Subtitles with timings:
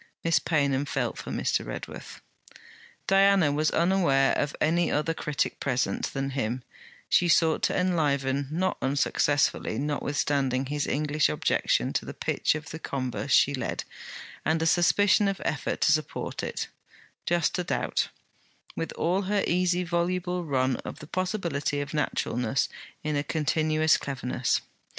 [0.23, 1.63] Miss Paynham felt for Mr.
[1.63, 2.21] Redworth.
[3.05, 6.63] Diana was unaware of any other critic present than him
[7.07, 12.79] she sought to enliven, not unsuccessfully, notwithstanding his English objection to the pitch of the
[12.79, 13.83] converse she led,
[14.43, 16.67] and a suspicion of effort to support it:
[17.27, 18.09] just a doubt,
[18.75, 22.69] with all her easy voluble run, of the possibility of naturalness
[23.03, 24.61] in a continuous cleverness.